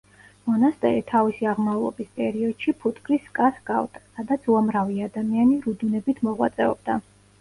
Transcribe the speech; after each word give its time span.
მონასტერი 0.51 1.03
თავისი 1.11 1.47
აღმავლობის 1.51 2.09
პერიოდში 2.21 2.73
ფუტკრის 2.85 3.27
სკას 3.27 3.59
ჰგავდა, 3.59 4.03
სადაც 4.17 4.49
უამრავი 4.55 5.01
ადამიანი 5.09 5.63
რუდუნებით 5.67 6.25
მოღვაწეობდა. 6.31 6.99